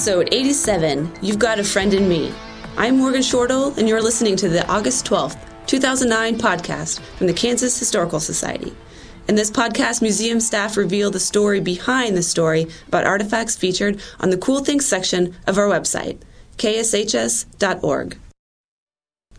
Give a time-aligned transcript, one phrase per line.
[0.00, 2.32] Episode 87 You've Got a Friend in Me.
[2.78, 7.78] I'm Morgan Shortle, and you're listening to the August 12th, 2009 podcast from the Kansas
[7.78, 8.74] Historical Society.
[9.28, 14.30] In this podcast, museum staff reveal the story behind the story about artifacts featured on
[14.30, 16.18] the Cool Things section of our website,
[16.56, 18.16] kshs.org.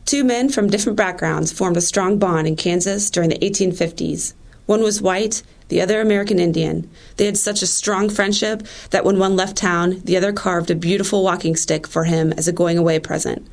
[0.05, 4.34] Two men from different backgrounds formed a strong bond in Kansas during the 1850s.
[4.67, 6.88] One was white, the other American Indian.
[7.16, 10.75] They had such a strong friendship that when one left town, the other carved a
[10.75, 13.47] beautiful walking stick for him as a going away present.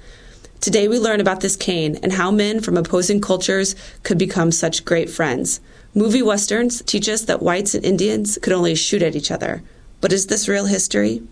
[0.61, 4.85] Today we learn about this cane and how men from opposing cultures could become such
[4.85, 5.61] great friends.
[5.95, 9.63] Movie westerns teach us that whites and Indians could only shoot at each other.
[10.01, 11.23] But is this real history?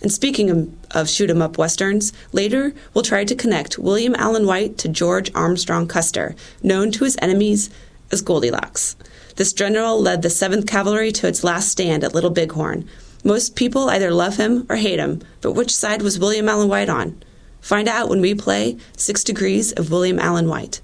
[0.00, 4.78] And speaking of shoot 'em up westerns, later we'll try to connect William Allen White
[4.78, 7.68] to George Armstrong Custer, known to his enemies
[8.10, 8.96] as Goldilocks.
[9.36, 12.88] This general led the 7th Cavalry to its last stand at Little Bighorn.
[13.24, 16.88] Most people either love him or hate him, but which side was William Allen White
[16.88, 17.22] on?
[17.60, 20.80] Find out when we play Six Degrees of William Allen White.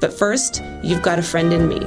[0.00, 1.80] But first, you've got a friend in me.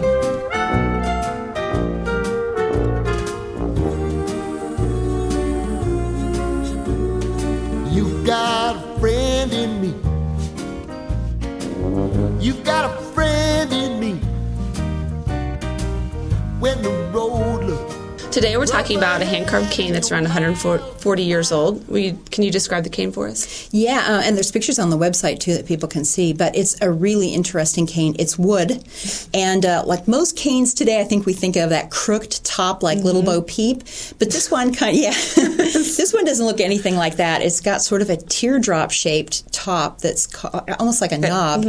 [7.93, 9.93] You've got a friend in me.
[12.43, 13.06] You've got a
[16.67, 17.56] When the road
[18.37, 21.83] Today we're talking about a hand carved cane that's around 140 years old.
[21.89, 23.67] You, can you describe the cane for us?
[23.73, 26.33] Yeah, uh, and there's pictures on the website too that people can see.
[26.33, 28.15] But it's a really interesting cane.
[28.19, 28.83] It's wood,
[29.33, 32.99] and uh, like most canes today, I think we think of that crooked top, like
[32.99, 33.79] Little Bo Peep.
[34.19, 37.41] But this one kind, yeah, this one doesn't look anything like that.
[37.41, 41.65] It's got sort of a teardrop shaped top that's ca- almost like a knob,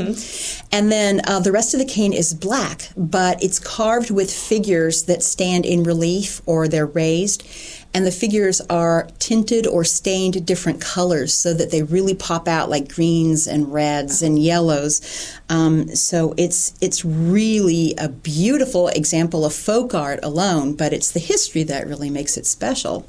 [0.71, 5.05] and then uh, the rest of the cane is black, but it's carved with figures
[5.05, 7.47] that stand in relief or they're raised
[7.95, 12.69] and the figures are tinted or stained different colors so that they really pop out
[12.69, 15.01] like greens and reds and yellows.
[15.49, 21.21] Um, so it's it's really a beautiful example of folk art alone, but it's the
[21.21, 23.07] history that really makes it special.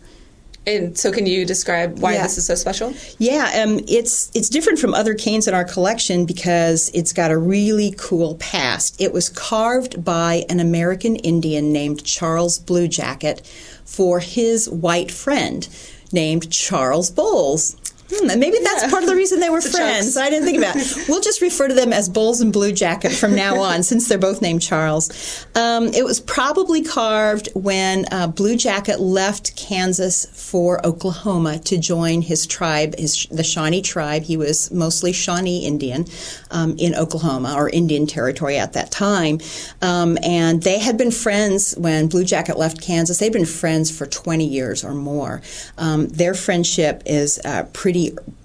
[0.67, 2.23] And so, can you describe why Yeah.
[2.23, 2.93] this is so special?
[3.17, 7.37] Yeah, um, it's it's different from other canes in our collection because it's got a
[7.37, 8.99] really cool past.
[9.01, 13.41] It was carved by an American Indian named Charles Bluejacket
[13.85, 15.67] for his white friend
[16.11, 17.75] named Charles Bowles.
[18.11, 20.17] Hmm, maybe that's part of the reason they were The friends.
[20.17, 20.97] I didn't think about it.
[21.09, 24.17] We'll just refer to them as Bowles and Blue Jacket from now on, since they're
[24.17, 25.45] both named Charles.
[25.55, 32.47] Um, it was probably carved when uh, Bluejacket left Kansas for Oklahoma to join his
[32.47, 34.23] tribe, his, the Shawnee tribe.
[34.23, 36.05] He was mostly Shawnee Indian
[36.51, 39.39] um, in Oklahoma or Indian Territory at that time,
[39.81, 43.17] um, and they had been friends when Blue Jacket left Kansas.
[43.17, 45.41] They'd been friends for 20 years or more.
[45.77, 47.98] Um, their friendship is uh, pretty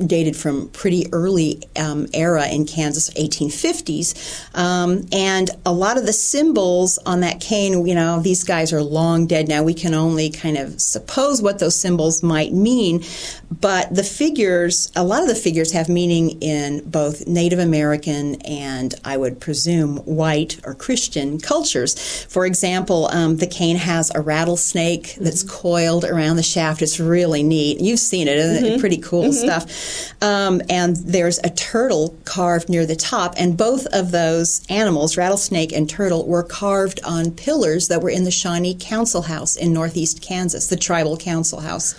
[0.05, 6.13] dated from pretty early um, era in Kansas, 1850s, um, and a lot of the
[6.13, 9.63] symbols on that cane, you know, these guys are long dead now.
[9.63, 13.05] We can only kind of suppose what those symbols might mean,
[13.61, 18.95] but the figures, a lot of the figures have meaning in both Native American and
[19.05, 22.25] I would presume white or Christian cultures.
[22.25, 26.83] For example, um, the cane has a rattlesnake that's coiled around the shaft.
[26.83, 27.81] It's really neat.
[27.81, 28.81] You've seen it, isn't it?
[28.81, 30.23] Pretty cool stuff.
[30.23, 35.73] Um, and there's a turtle carved near the top, and both of those animals, rattlesnake
[35.73, 40.21] and turtle, were carved on pillars that were in the Shawnee Council House in northeast
[40.23, 41.95] Kansas, the tribal council house.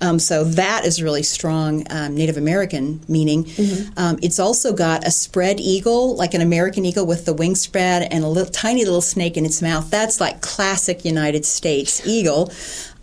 [0.00, 3.46] Um, so that is really strong um, Native American meaning.
[3.96, 8.08] Um, it's also got a spread eagle, like an American eagle with the wing spread,
[8.12, 9.90] and a little tiny little snake in its mouth.
[9.90, 12.52] That's like classic United States eagle.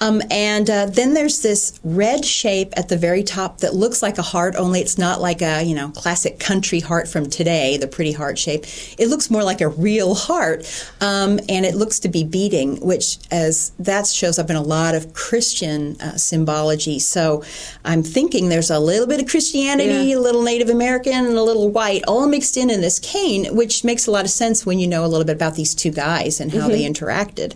[0.01, 4.17] Um, and uh, then there's this red shape at the very top that looks like
[4.17, 7.87] a heart, only it's not like a you know classic country heart from today, the
[7.87, 8.65] pretty heart shape.
[8.97, 10.65] It looks more like a real heart,
[10.99, 14.95] um, and it looks to be beating, which as that shows up in a lot
[14.95, 16.84] of Christian uh, symbology.
[16.99, 17.43] So
[17.83, 20.17] I'm thinking there's a little bit of Christianity, Yeah.
[20.17, 23.83] a little Native American, and a little white, all mixed in in this cane, which
[23.83, 26.39] makes a lot of sense when you know a little bit about these two guys
[26.39, 27.05] and how they mm-hmm.
[27.05, 27.53] interacted.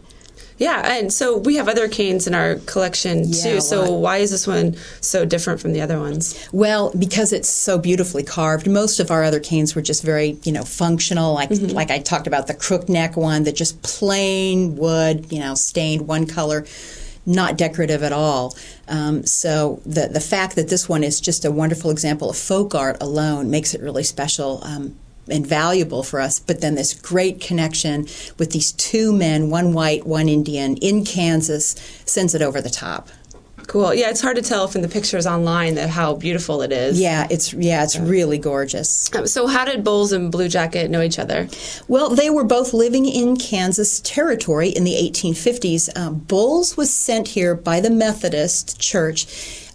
[0.60, 3.62] Yeah, and so we have other canes in our collection Yeah, too.
[3.62, 6.48] So why is this one so different from the other ones?
[6.52, 8.70] Well, because it's so beautifully carved.
[8.70, 11.34] Most of our other canes were just very, you know, functional.
[11.34, 11.74] Like mm-hmm.
[11.74, 16.08] like I talked about the crook neck one, that just plain wood, you know, stained
[16.08, 16.66] one color,
[17.26, 18.56] not decorative at all.
[18.88, 22.74] Um, so the the fact that this one is just a wonderful example of folk
[22.76, 24.62] art alone makes it really special.
[24.64, 24.96] Um,
[25.32, 28.08] and valuable for us, but then this great connection
[28.40, 33.10] with these two men, one white, one Indian, in Kansas, sends it over the top.
[33.70, 33.94] Cool.
[33.94, 37.00] Yeah, it's hard to tell from the pictures online that how beautiful it is.
[37.00, 39.14] Yeah, it's yeah, it's really gorgeous.
[39.16, 41.48] Um, So how did Bowles and Blue Jacket know each other?
[41.88, 45.96] Well, they were both living in Kansas Territory in the 1850s.
[45.96, 49.28] Um, Bowles was sent here by the Methodist Church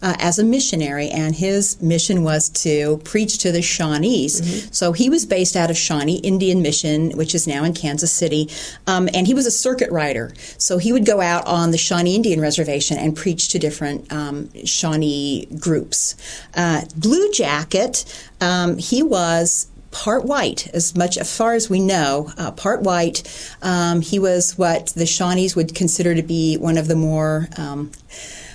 [0.04, 4.68] uh, as a missionary, and his mission was to preach to the Shawnees.
[4.70, 8.50] So he was based out of Shawnee Indian Mission, which is now in Kansas City,
[8.86, 10.34] um, and he was a circuit rider.
[10.58, 14.50] So he would go out on the Shawnee Indian Reservation and preach to different um,
[14.66, 16.16] Shawnee groups.
[16.54, 18.04] Uh, Blue Jacket,
[18.42, 23.22] um, he was part white, as much as far as we know, uh, part white.
[23.62, 27.48] Um, he was what the Shawnees would consider to be one of the more.
[27.56, 27.90] Um,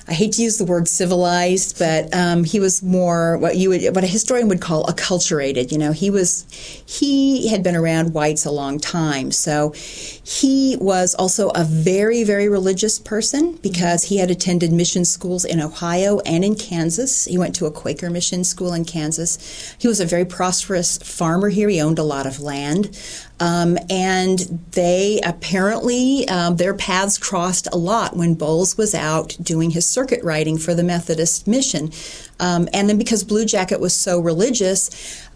[0.10, 3.84] I hate to use the word civilized, but um, he was more what you would,
[3.94, 5.72] what a historian would call acculturated.
[5.72, 11.14] You know, he was, he had been around whites a long time, so he was
[11.14, 16.44] also a very, very religious person because he had attended mission schools in Ohio and
[16.44, 17.26] in Kansas.
[17.26, 19.76] He went to a Quaker mission school in Kansas.
[19.78, 21.70] He was a very prosperous farmer here.
[21.70, 22.98] He owned a lot of land.
[23.40, 24.40] Um, and
[24.72, 30.24] they apparently, um, their paths crossed a lot when Bowles was out doing his circuit
[30.24, 31.92] riding for the Methodist mission.
[32.40, 34.90] Um, and then because Blue Jacket was so religious,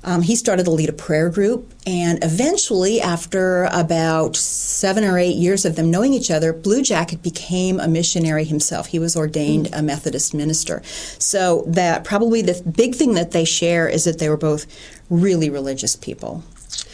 [0.04, 1.72] um, he started to lead a prayer group.
[1.86, 7.22] And eventually, after about seven or eight years of them knowing each other, Blue Jacket
[7.22, 8.88] became a missionary himself.
[8.88, 10.82] He was ordained a Methodist minister.
[11.20, 14.66] So, that probably the big thing that they share is that they were both
[15.10, 16.44] really religious people.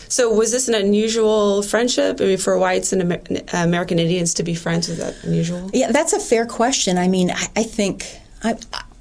[0.10, 2.20] So was this an unusual friendship?
[2.20, 5.70] I mean, for whites and Amer- American Indians to be friends, was that unusual?
[5.72, 6.98] Yeah, that's a fair question.
[6.98, 8.58] I mean, I, I think I,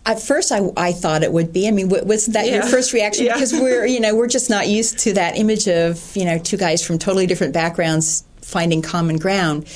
[0.09, 1.69] at first I, I thought it would be.
[1.69, 3.27] I mean, was that your first reaction?
[3.27, 3.35] Yeah.
[3.35, 6.57] Because we're you know we're just not used to that image of you know two
[6.57, 9.67] guys from totally different backgrounds finding common ground.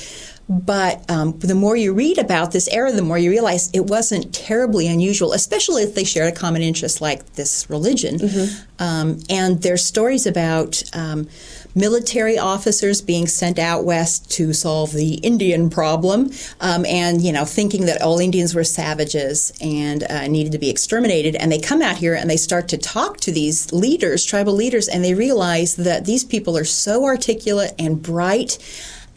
[0.53, 4.33] But um, the more you read about this era, the more you realize it wasn't
[4.33, 8.19] terribly unusual, especially if they shared a common interest like this religion.
[8.77, 11.27] Um, and there's stories about um,
[11.75, 17.45] military officers being sent out west to solve the Indian problem, um, and you know
[17.45, 21.35] thinking that all Indians were savages and uh, needed to be exterminated.
[21.35, 24.87] And they come out here and they start to talk to these leaders, tribal leaders,
[24.87, 28.57] and they realize that these people are so articulate and bright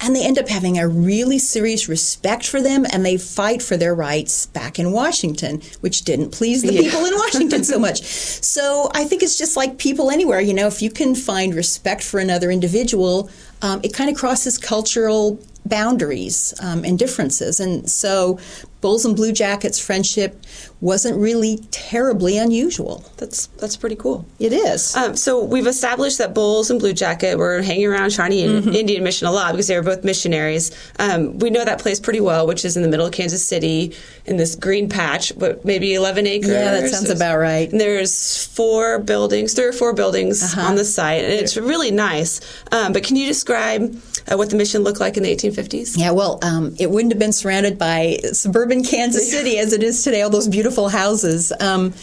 [0.00, 3.76] and they end up having a really serious respect for them and they fight for
[3.76, 6.82] their rights back in Washington, which didn't please the Yeah.
[6.82, 8.02] people in Washington so much.
[8.56, 12.02] So I think it's just like people anywhere, you know, if you can find respect
[12.02, 13.28] for another individual,
[13.60, 17.60] um, it kind of crosses cultural boundaries um, and differences.
[17.60, 18.38] And so
[18.80, 20.44] Bowles and Blue Jackets friendship
[20.80, 23.02] wasn't really terribly unusual.
[23.16, 24.26] That's that's pretty cool.
[24.38, 24.94] It is.
[24.94, 28.68] Um, so we've established that Bowles and Blue Jacket were hanging around Shawnee Mm-hmm.
[28.74, 30.70] Indian Mission a lot because they were both missionaries.
[30.98, 33.94] Um, we know that place pretty well, which is in the middle of Kansas City
[34.26, 36.50] in this green patch, but maybe 11 acres.
[36.50, 37.70] Yeah, that sounds about right.
[37.72, 40.68] And there's four buildings, three or four buildings Uh-huh.
[40.68, 42.40] on the site, and it's really nice.
[42.72, 43.96] Um, but can you describe
[44.30, 45.96] uh, what the mission looked like in the 1850s?
[45.96, 50.02] Yeah, well, um, it wouldn't have been surrounded by suburban Kansas City as it is
[50.02, 51.52] today, all those beautiful houses.
[51.60, 51.94] Um,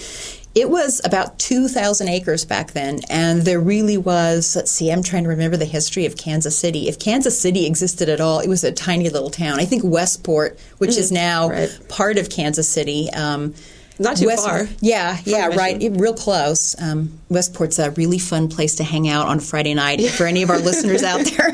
[0.55, 5.23] it was about 2,000 acres back then, and there really was, let's see, I'm trying
[5.23, 6.87] to remember the history of Kansas City.
[6.87, 9.59] If Kansas City existed at all, it was a tiny little town.
[9.59, 11.69] I think Westport, which is now right.
[11.89, 13.55] part of Kansas City, um,
[13.97, 14.67] Not too far.
[14.79, 15.81] Yeah, yeah, right.
[15.81, 16.75] It- real close.
[16.79, 20.49] Um, Westport's a really fun place to hang out on Friday night for any of
[20.49, 21.49] our listeners out there.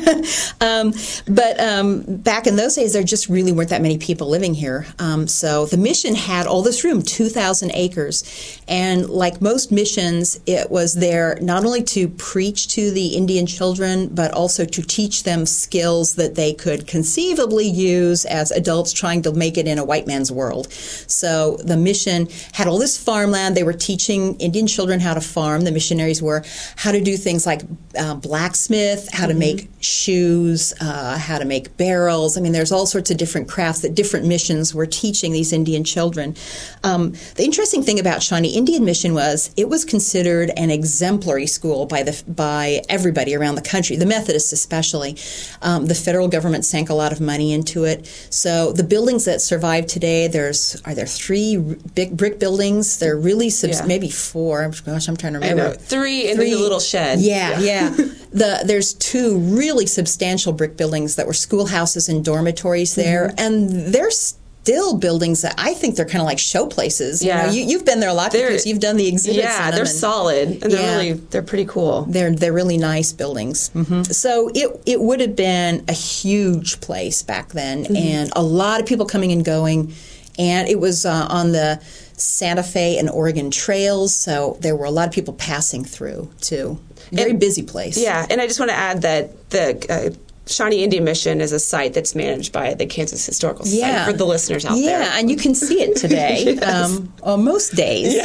[0.62, 0.94] um,
[1.28, 4.86] but um, back in those days, there just really weren't that many people living here.
[5.00, 8.60] Um, so the mission had all this room, 2,000 acres.
[8.68, 14.08] And like most missions, it was there not only to preach to the Indian children,
[14.08, 19.32] but also to teach them skills that they could conceivably use as adults trying to
[19.32, 20.72] make it in a white man's world.
[20.72, 23.56] So the mission had all this farmland.
[23.56, 25.62] They were teaching Indian children how to farm.
[25.70, 26.44] The missionaries were
[26.78, 27.62] how to do things like
[27.98, 32.38] uh, blacksmith, how to make shoes, uh, how to make barrels.
[32.38, 35.84] I mean, there's all sorts of different crafts that different missions were teaching these Indian
[35.84, 36.36] children.
[36.84, 41.86] Um, the interesting thing about Shawnee Indian Mission was it was considered an exemplary school
[41.86, 45.16] by the by everybody around the country, the Methodists especially.
[45.62, 48.08] Um, the federal government sank a lot of money into it.
[48.32, 51.58] So the buildings that survive today, there's are there three
[51.94, 52.98] big brick buildings?
[52.98, 53.86] They're really subs- Yeah.
[53.86, 54.72] maybe four.
[54.86, 55.59] Gosh, I'm trying to remember.
[55.80, 57.20] Three and then the little shed.
[57.20, 57.90] Yeah, yeah.
[58.32, 63.40] the there's two really substantial brick buildings that were schoolhouses and dormitories there, Mm-hmm.
[63.40, 67.22] and they're still buildings that I think they're kind of like show places.
[67.24, 67.46] You Yeah.
[67.46, 69.44] know, you, you've been there a lot They're- because you've done the exhibits.
[69.44, 70.98] Yeah, they're and- solid and they're Yeah.
[70.98, 72.06] really they're pretty cool.
[72.10, 73.72] they're they're really nice buildings.
[74.12, 78.86] So it it would have been a huge place back then, and a lot of
[78.86, 79.94] people coming and going.
[80.38, 81.80] and it was uh, on the
[82.22, 86.80] Santa Fe and Oregon trails, so there were a lot of people passing through too.
[87.12, 87.98] Very And- busy place.
[87.98, 90.10] Yeah, and I just want to add that the uh,
[90.50, 94.06] Shawnee Indian Mission is a site that's managed by the Kansas Historical Society Yeah.
[94.06, 95.02] for the listeners out yeah, there.
[95.02, 98.16] Yeah, and you can see it today um, on most days.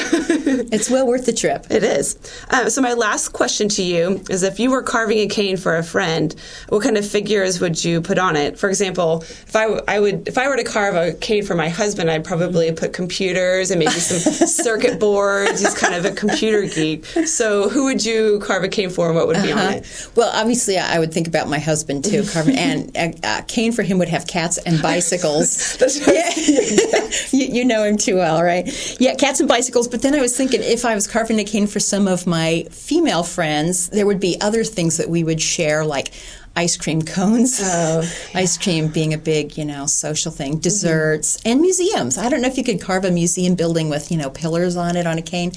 [0.72, 1.66] it's well worth the trip.
[1.70, 2.18] It is.
[2.50, 5.76] Um, so my last question to you is: If you were carving a cane for
[5.76, 6.34] a friend,
[6.70, 8.58] what kind of figures would you put on it?
[8.58, 11.68] For example, if I, I would if I were to carve a cane for my
[11.68, 15.60] husband, I'd probably put computers and maybe some circuit boards.
[15.60, 17.04] He's kind of a computer geek.
[17.26, 20.08] So who would you carve a cane for, and what would be on it?
[20.14, 22.56] Well, obviously, I I would think about my husband too, Carmen.
[22.56, 25.76] and uh, uh, cane for him would have cats and bicycles.
[25.78, 26.14] That's right.
[26.14, 27.10] Yeah.
[27.32, 28.66] you, you know him too well, right?
[29.00, 29.88] Yeah, cats and bicycles.
[29.88, 32.66] But then I was thinking if I was carving a cane for some of my
[32.70, 36.12] female friends, there would be other things that we would share, like
[36.56, 37.60] ice cream cones.
[37.62, 40.58] Oh, Ice cream being a big, you know, social thing.
[40.58, 42.16] Desserts and museums.
[42.18, 44.96] I don't know if you could carve a museum building with, you know, pillars on
[44.96, 45.52] it on a cane.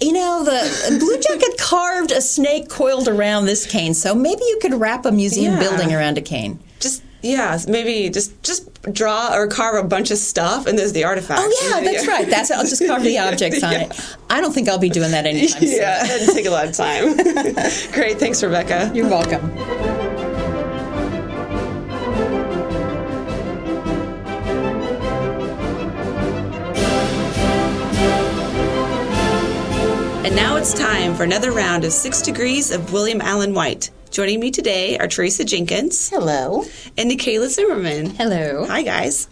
[0.00, 4.58] You know, the Blue Jacket carved a snake coiled around this cane, so maybe you
[4.60, 5.60] could wrap a museum Yeah.
[5.60, 6.58] building around a cane.
[6.80, 11.04] Just yeah, maybe just just draw or carve a bunch of stuff, and there's the
[11.04, 11.40] artifact.
[11.42, 12.28] Oh yeah, that's right.
[12.28, 12.50] That's.
[12.50, 13.82] I'll just carve the objects on Yeah.
[13.84, 14.16] it.
[14.28, 15.76] I don't think I'll be doing that anytime soon.
[15.76, 17.14] Yeah, doesn't take a lot of time.
[17.92, 18.90] Great, thanks, Rebecca.
[18.94, 19.93] You're welcome.
[30.34, 33.92] And now it's time for another round of Six Degrees of William Allen White.
[34.10, 36.64] Joining me today are Teresa Jenkins Hello.
[36.98, 38.06] and Nikayla Zimmerman.
[38.16, 38.64] Hello.
[38.66, 39.28] Hi, guys.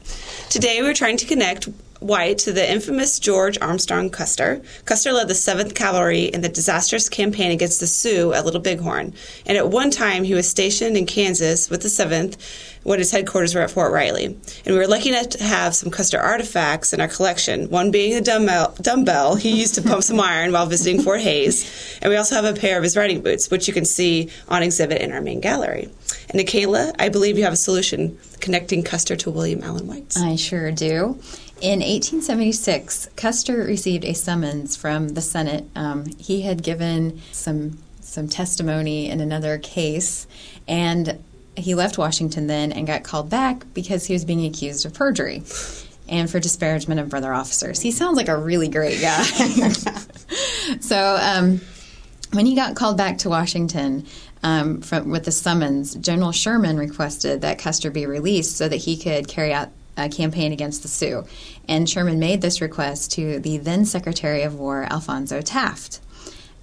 [0.49, 1.67] Today we're trying to connect
[2.03, 4.63] White to the infamous George Armstrong Custer.
[4.85, 9.15] Custer led the 7th Cavalry in the disastrous campaign against the Sioux at Little Bighorn.
[9.47, 12.37] And at one time, he was stationed in Kansas with the 7th
[12.83, 14.27] when his headquarters were at Fort Riley.
[14.27, 18.15] And we were lucky enough to have some Custer artifacts in our collection, one being
[18.15, 21.99] a dumbbell, dumbbell he used to pump some iron while visiting Fort Hays.
[22.03, 24.63] And we also have a pair of his riding boots, which you can see on
[24.63, 25.89] exhibit in our main gallery.
[26.31, 30.15] And Nikayla, I believe you have a solution connecting Custer to William Allen White.
[30.17, 31.19] I sure do.
[31.63, 35.65] In 1876, Custer received a summons from the Senate.
[35.77, 40.27] Um, he had given some some testimony in another case,
[40.67, 41.23] and
[41.57, 45.45] he left Washington then and got called back because he was being accused of perjury
[46.09, 47.81] and for disparagement of brother officers.
[47.81, 49.23] He sounds like a really great guy.
[50.81, 51.17] so.
[51.23, 51.61] Um,
[52.33, 54.07] when he got called back to Washington
[54.43, 58.97] um, from, with the summons, General Sherman requested that Custer be released so that he
[58.97, 61.25] could carry out a campaign against the Sioux.
[61.69, 66.01] And Sherman made this request to the then Secretary of War, Alphonso Taft.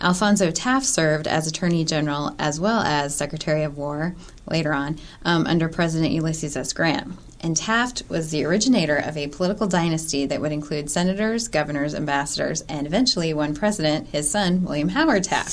[0.01, 4.15] Alphonso Taft served as Attorney General as well as Secretary of War
[4.47, 6.71] later on um, under President Ulysses S.
[6.71, 7.13] Grant.
[7.41, 12.61] And Taft was the originator of a political dynasty that would include senators, governors, ambassadors,
[12.63, 15.51] and eventually one president, his son, William Howard Taft.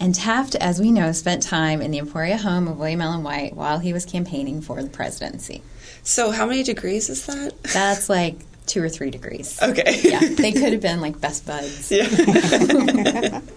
[0.00, 3.56] And Taft, as we know, spent time in the Emporia home of William Allen White
[3.56, 5.62] while he was campaigning for the presidency.
[6.08, 7.62] So, how many degrees is that?
[7.64, 9.58] That's like two or three degrees.
[9.62, 10.00] Okay.
[10.02, 11.92] Yeah, they could have been like best buds.
[11.92, 13.40] Yeah.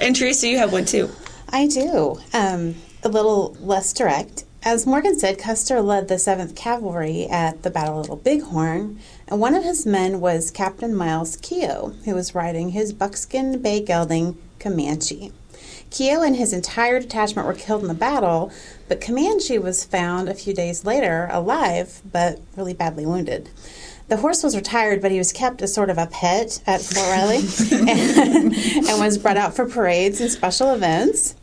[0.00, 1.10] And Teresa, you have one too.
[1.50, 2.18] I do.
[2.32, 2.74] Um,
[3.04, 4.44] a little less direct.
[4.62, 8.98] As Morgan said, Custer led the 7th Cavalry at the Battle of Little Bighorn,
[9.28, 13.80] and one of his men was Captain Miles Keogh, who was riding his buckskin bay
[13.82, 15.32] gelding Comanche.
[15.90, 18.52] Keogh and his entire detachment were killed in the battle,
[18.88, 23.48] but Comanche was found a few days later alive, but really badly wounded.
[24.08, 27.08] The horse was retired, but he was kept as sort of a pet at Fort
[27.08, 27.38] Riley
[27.72, 31.34] and, and was brought out for parades and special events.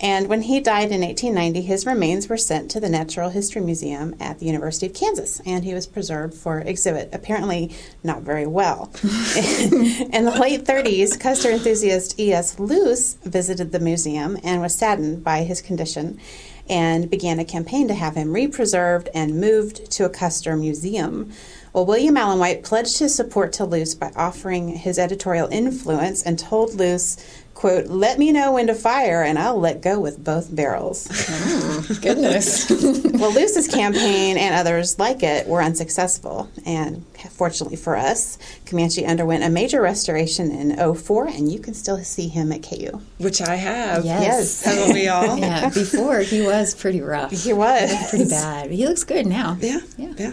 [0.00, 4.14] And when he died in 1890, his remains were sent to the Natural History Museum
[4.20, 7.74] at the University of Kansas, and he was preserved for exhibit, apparently
[8.04, 8.92] not very well.
[9.02, 12.60] in the late 30s, Custer enthusiast E.S.
[12.60, 16.20] Luce visited the museum and was saddened by his condition
[16.68, 21.32] and began a campaign to have him re-preserved and moved to a Custer museum.
[21.72, 26.38] Well, William Allen White pledged his support to Luce by offering his editorial influence and
[26.38, 27.16] told Luce,
[27.58, 31.08] quote, let me know when to fire and I'll let go with both barrels.
[31.10, 32.70] Hmm, goodness.
[32.70, 36.48] well, Luce's campaign and others like it were unsuccessful.
[36.64, 41.98] And fortunately for us, Comanche underwent a major restoration in 04 and you can still
[42.04, 43.00] see him at KU.
[43.18, 44.04] Which I have.
[44.04, 44.62] Yes.
[44.62, 45.36] Haven't we all?
[45.40, 47.32] yeah, before he was pretty rough.
[47.32, 47.90] He was.
[48.10, 48.68] Pretty bad.
[48.68, 49.56] But he looks good now.
[49.60, 49.80] Yeah.
[49.96, 50.14] Yeah.
[50.16, 50.32] Yeah.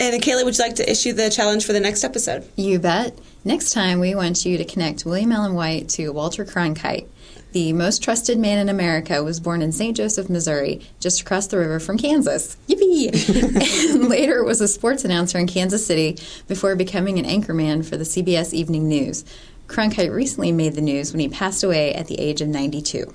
[0.00, 2.48] And Kayla, would you like to issue the challenge for the next episode?
[2.56, 3.16] You bet.
[3.48, 7.08] Next time, we want you to connect William Allen White to Walter Cronkite.
[7.52, 9.96] The most trusted man in America was born in St.
[9.96, 12.58] Joseph, Missouri, just across the river from Kansas.
[12.68, 14.06] Yippee!
[14.06, 18.52] later was a sports announcer in Kansas City before becoming an anchorman for the CBS
[18.52, 19.24] Evening News.
[19.66, 23.10] Cronkite recently made the news when he passed away at the age of 92.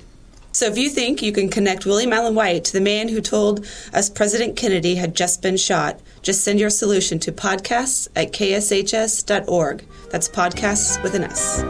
[0.53, 3.65] So if you think you can connect William Allen White to the man who told
[3.91, 9.83] us President Kennedy had just been shot, just send your solution to podcasts at kshs.org.
[10.12, 11.63] That's podcasts with an S.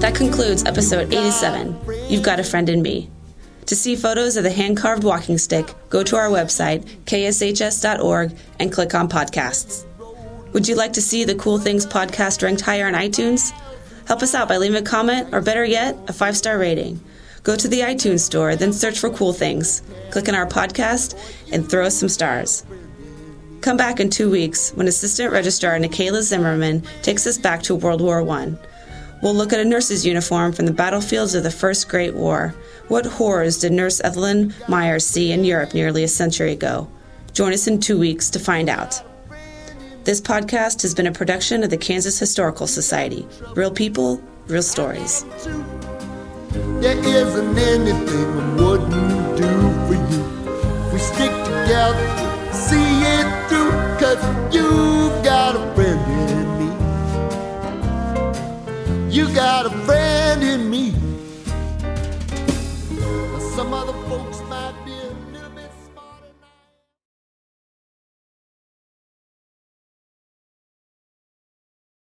[0.00, 1.76] That concludes episode 87
[2.08, 3.10] You've Got a Friend in Me.
[3.66, 8.72] To see photos of the hand carved walking stick, go to our website, kshs.org, and
[8.72, 9.84] click on podcasts.
[10.52, 13.52] Would you like to see the Cool Things podcast ranked higher on iTunes?
[14.06, 17.00] Help us out by leaving a comment, or better yet, a five star rating.
[17.42, 19.80] Go to the iTunes store, then search for Cool Things.
[20.10, 21.18] Click on our podcast
[21.50, 22.66] and throw us some stars.
[23.62, 28.02] Come back in two weeks when Assistant Registrar Nikayla Zimmerman takes us back to World
[28.02, 28.52] War I.
[29.22, 32.54] We'll look at a nurse's uniform from the battlefields of the First Great War.
[32.88, 36.90] What horrors did Nurse Evelyn Myers see in Europe nearly a century ago?
[37.32, 39.00] Join us in two weeks to find out.
[40.04, 43.24] This podcast has been a production of the Kansas Historical Society.
[43.54, 45.24] Real people, real stories.
[46.80, 50.24] There isn't anything I wouldn't do for you.
[50.92, 52.04] We stick together,
[52.52, 54.18] see it through, cause
[54.52, 56.66] you've got a friend in me.
[59.14, 60.94] You got a friend in me.